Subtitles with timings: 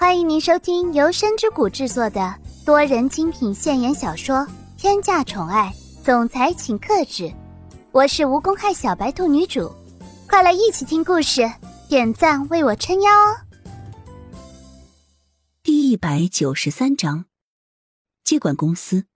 [0.00, 2.32] 欢迎您收听由深之谷制作的
[2.64, 4.36] 多人精品现言小说
[4.76, 5.74] 《天价宠爱
[6.04, 7.24] 总裁请克制》，
[7.90, 9.74] 我是无公害小白兔女主，
[10.28, 11.50] 快来一起听故事，
[11.88, 13.36] 点赞为我撑腰哦！
[15.64, 17.24] 第一百九十三章，
[18.22, 19.06] 接管公司。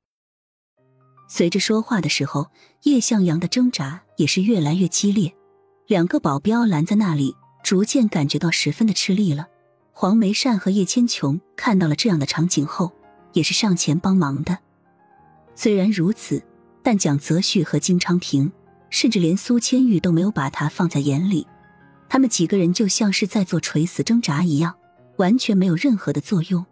[1.29, 2.49] 随着说话的时候，
[2.83, 5.33] 叶向阳的挣扎也是越来越激烈，
[5.87, 7.37] 两个保镖拦在那里。
[7.63, 9.47] 逐渐感觉到十分的吃力了。
[10.03, 12.91] 黄梅善和叶千琼看到了这样的场景后，
[13.35, 14.59] 也是上前帮忙的。
[15.55, 16.43] 虽然如此，
[16.83, 18.51] 但蒋泽旭和金昌平，
[18.91, 21.47] 甚至连苏千玉都没有把他放在眼里。
[22.09, 24.75] 他们几个人就像是在做垂死挣扎一样，
[25.19, 26.67] 完全没有任何的作用。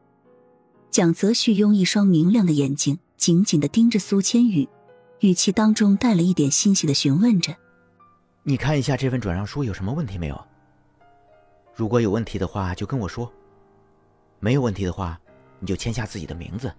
[0.90, 4.68] 蒋泽旭用一双明亮的眼睛紧紧的盯着苏千玉，
[5.20, 7.54] 语气当中带了一点欣喜的询问着
[8.42, 10.36] ：“你看一下这份转让书有什么问题没有？”
[11.80, 13.26] 如果有问题的话，就跟我说；
[14.38, 15.18] 没有问题的话，
[15.60, 16.70] 你就签下自己的名字。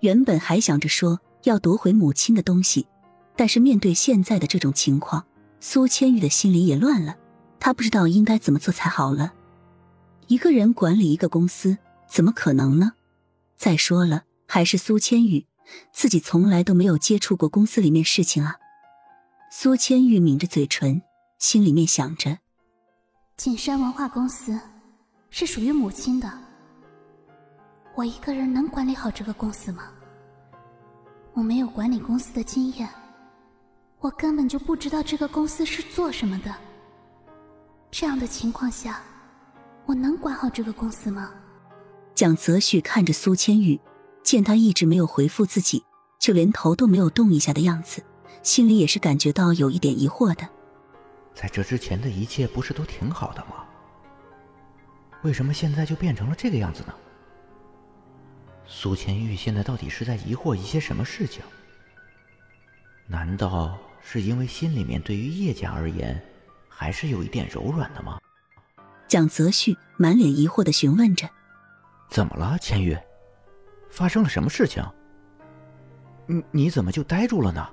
[0.00, 2.86] 原本还想着说要夺回母亲的东西，
[3.34, 5.24] 但是面对现在的这种情况，
[5.58, 7.16] 苏千玉的心里也乱了。
[7.58, 9.32] 他不知道应该怎么做才好了。
[10.26, 12.92] 一个人管理一个公司，怎么可能呢？
[13.56, 15.46] 再说了，还是苏千玉
[15.94, 18.56] 自己从来都没有接触过公司里面事情啊。
[19.50, 21.00] 苏千玉抿着嘴唇，
[21.38, 22.40] 心里面想着。
[23.36, 24.58] 景山文化公司
[25.28, 26.32] 是属于母亲的，
[27.96, 29.90] 我一个人能管理好这个公司吗？
[31.32, 32.88] 我没有管理公司的经验，
[33.98, 36.54] 我根本就不知道这个公司是做什么的。
[37.90, 39.02] 这样的情况下，
[39.84, 41.32] 我能管好这个公司吗？
[42.14, 43.78] 蒋泽旭看着苏千玉，
[44.22, 45.84] 见他一直没有回复自己，
[46.20, 48.00] 就连头都没有动一下的样子，
[48.44, 50.48] 心里也是感觉到有一点疑惑的。
[51.34, 53.66] 在这之前的一切不是都挺好的吗？
[55.22, 56.94] 为什么现在就变成了这个样子呢？
[58.66, 61.42] 苏千玉现在到底是在疑惑一些什么事情？
[63.06, 66.22] 难道是因为心里面对于叶家而言
[66.68, 68.20] 还是有一点柔软的吗？
[69.08, 71.28] 蒋泽旭满脸疑惑的询问着
[72.08, 72.96] ：“怎么了，千玉？
[73.90, 74.82] 发生了什么事情？
[76.26, 77.68] 你你怎么就呆住了呢？”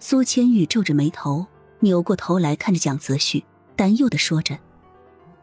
[0.00, 1.46] 苏千玉皱着眉头。
[1.80, 3.44] 扭过头来看着蒋泽旭，
[3.76, 4.58] 担忧的说着：“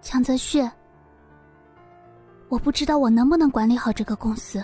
[0.01, 0.61] 蒋泽旭，
[2.49, 4.63] 我不知道我能不能管理好这个公司。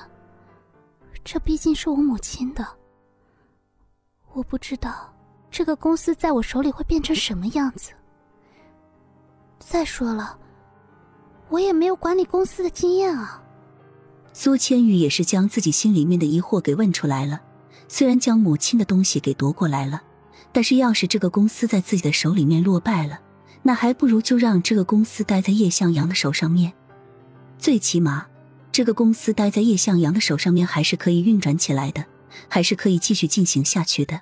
[1.23, 2.65] 这毕竟是我母亲的，
[4.33, 5.13] 我不知道
[5.49, 7.91] 这个公司在我手里会变成什么样子。
[9.59, 10.37] 再说了，
[11.49, 13.41] 我也没有管理公司的经验啊。”
[14.33, 17.41] 苏千玉也是将自己心里面的疑惑给问出来了。
[17.87, 20.01] 虽然将母亲的东西给夺过来了。
[20.53, 23.21] 但是，要是这个公司在自己的手里面落败了，
[23.63, 26.73] 那还不如就让这个公司待在叶向阳的手上面。
[27.57, 28.27] 最起码，
[28.71, 32.05] 这个公司待在叶向阳的手上面还是可以运转起来的，
[32.49, 34.21] 还是可以继续进行下去的。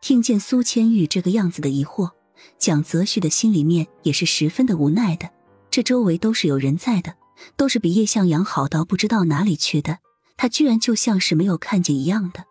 [0.00, 2.10] 听见苏千玉这个样子的疑惑，
[2.58, 5.30] 蒋泽旭的心里面也是十分的无奈的。
[5.70, 7.14] 这周围都是有人在的，
[7.56, 9.98] 都是比叶向阳好到不知道哪里去的，
[10.36, 12.44] 他居然就像是没有看见一样的，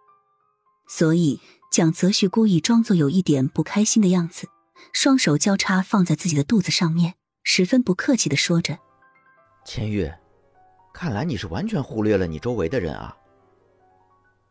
[0.87, 1.41] 所以。
[1.69, 4.47] 蒋泽旭故意装作有一点不开心的样子，
[4.93, 8.79] 双手交叉放在自己的肚子上面，十分不客气的说着
[9.63, 10.11] ：“千玉，
[10.93, 13.15] 看来你是完全忽略了你周围的人啊。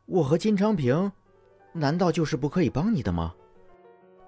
[0.05, 1.11] 我和金昌平，
[1.73, 3.35] 难道就是不可以帮你的吗？”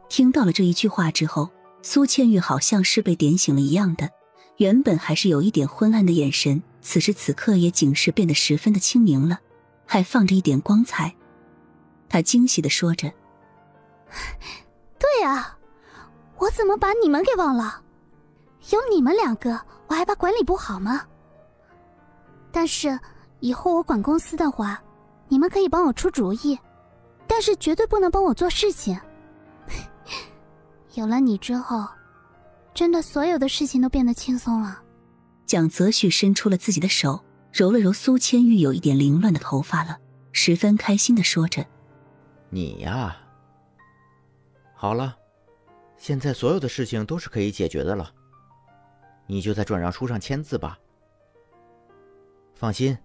[0.09, 1.51] 听到了这一句话之后，
[1.83, 4.11] 苏千玉好像是被点醒了一样的，
[4.57, 9.39] 原本还是有一点昏暗的眼神，此时此刻也仅是变得十分的清明了，
[9.87, 11.15] 还放着一点光彩。
[12.09, 13.13] 他惊喜的说着
[14.99, 15.57] ：“对啊，
[16.39, 17.83] 我怎么把你们给忘了？
[18.71, 21.07] 有你们两个，我还怕管理不好吗？
[22.51, 22.99] 但是
[23.41, 24.83] 以后我管公司的话，
[25.29, 26.59] 你们可以帮我出主意，
[27.27, 28.99] 但是绝对不能帮我做事情。
[30.95, 31.87] 有了你之后，
[32.75, 34.83] 真的所有的事情都变得轻松了。”
[35.47, 39.99] 蒋泽旭伸出了自己的手，揉了揉苏千玉有一点凌乱的头发了，
[40.33, 41.65] 十分开心的说着。
[42.51, 43.17] 你呀，
[44.75, 45.17] 好了，
[45.99, 48.11] 现在所有的事情都是可以解决的了。
[49.27, 50.79] 你就在转让书上签字吧。
[52.55, 52.97] 放心，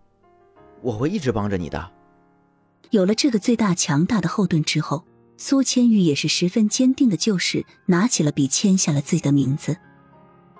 [0.81, 1.91] 我会一直帮着你的。
[2.91, 5.03] 有了这个最大强大的后盾之后，
[5.35, 9.75] 苏千玉也是十分坚定的，就是拿起了笔，签下了自己的名字。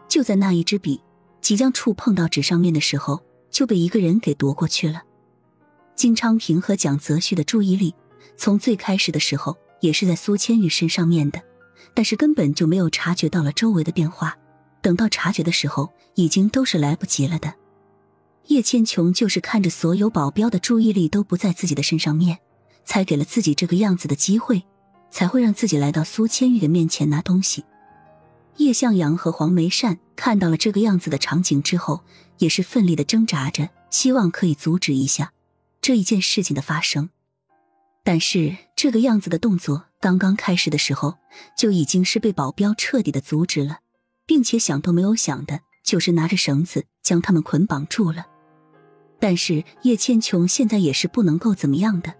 [0.09, 1.01] 就在那一支笔
[1.39, 5.03] 即将触碰到纸上面的时候，就被一个人给夺过去了。
[5.95, 7.95] 金昌平和蒋泽旭的注意力。
[8.35, 11.41] 从最开始的时候，也是在苏千玉身上面的，
[11.93, 14.37] 但是根本就没有察觉到了周围的变化。
[14.81, 17.53] 等到察觉的时候，已经都是来不及了的。
[18.47, 22.39] 叶千琼就是看着所有保镖的注意力都不在自己的身上面，
[22.83, 24.61] 才给了自己这个样子的机会，
[25.09, 27.63] 才会让自己来到苏千玉的面前拿东西。
[28.57, 32.03] 叶向阳和黄梅善看到了这个样子的场景之后，
[32.37, 35.31] 也是奋力的挣扎着，希望可以阻止一下
[35.81, 37.09] 这一件事情的发生。
[38.03, 41.15] 但是这个样子的动作刚刚开始的时候，
[41.57, 43.79] 就已经是被保镖彻底的阻止了，
[44.25, 48.25] 并且想都没有想的，就是拿着绳子将他们捆绑住了。
[49.19, 52.13] 但是叶千琼现在也是不能够怎么样的，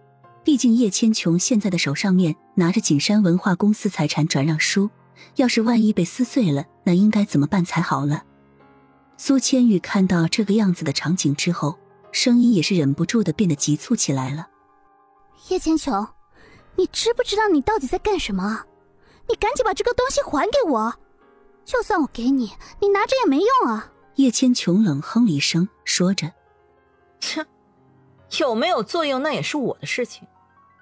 [0.46, 4.90] 毕竟叶千琼现在的手上面拿着景山文化公司财产转让书，
[5.36, 8.24] 要是万一被撕碎了，那应该怎么办才好了？
[9.18, 11.78] 苏千玉看到这个样子的场景之后，
[12.14, 14.48] 声音也是忍不住的变得急促起来了。
[15.50, 16.08] 叶千琼，
[16.76, 18.64] 你知不知道你到底在干什么？
[19.28, 20.94] 你赶紧把这个东西还给我！
[21.66, 23.92] 就算我给你，你拿着也没用啊！
[24.16, 26.32] 叶千琼冷哼了一声，说着。
[27.20, 27.46] 切，
[28.40, 30.28] 有没有作用那也是我的事情，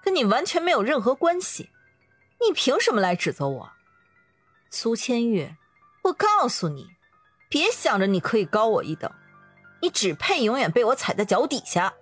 [0.03, 1.69] 跟你完全没有任何关系。
[2.39, 3.69] 你凭什么来指责我？
[4.69, 5.55] 苏千玉，
[6.03, 6.87] 我告诉你，
[7.49, 9.11] 别想着你可以高我一等，
[9.81, 11.93] 你只配永远被我踩在脚底下。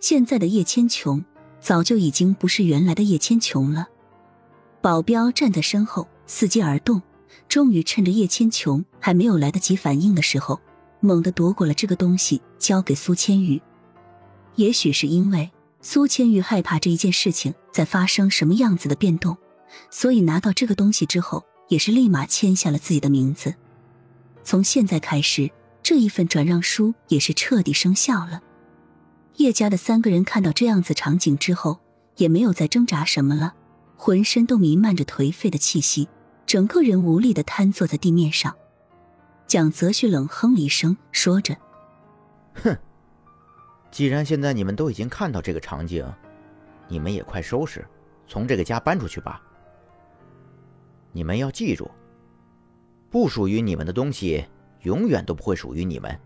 [0.00, 1.24] 现在的叶千琼
[1.60, 3.88] 早就已经不是原来的叶千琼了。
[4.80, 7.02] 保镖站在身后，伺机而动，
[7.48, 10.60] 终于趁着叶千琼还没有来得及反应的时候。
[11.00, 13.62] 猛地夺过了这个东西，交给苏千玉。
[14.56, 15.48] 也许是因为
[15.80, 19.36] 苏千玉害怕这一件事情再发生什么样子的变动，
[19.90, 23.54] 所以拿到这个东西之后，也是立马签下了自己的名字。
[24.42, 25.48] 从现在开始，
[25.84, 28.42] 这一份转让书也是彻底生效了。
[29.38, 31.78] 叶家的三个人看到这样子场景之后，
[32.16, 33.54] 也没有再挣扎什么了，
[33.96, 36.08] 浑身都弥漫着颓废的气息，
[36.44, 38.56] 整个人无力的瘫坐在地面上。
[39.46, 41.56] 蒋泽旭冷哼了一声，说着
[42.64, 42.76] ：“哼，
[43.92, 46.04] 既然现在你们都已经看到这个场景，
[46.88, 47.86] 你们也快收拾，
[48.26, 49.40] 从这个家搬出去吧。
[51.12, 51.88] 你们要记住，
[53.08, 54.44] 不属于你们的东西，
[54.82, 56.20] 永远都不会属于你们。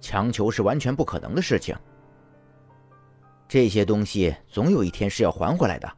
[0.00, 1.76] 强求是完全不可能的事情。
[3.54, 5.88] 这些东西总有一天是要还回来的。”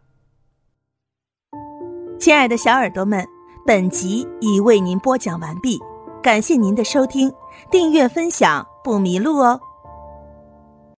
[2.20, 3.26] 亲爱的小耳朵们，
[3.66, 5.80] 本集已为您播讲完毕。
[6.22, 7.32] 感谢您的收听，
[7.70, 9.58] 订阅分享不迷路哦。